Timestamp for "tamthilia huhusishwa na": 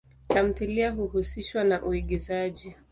0.27-1.83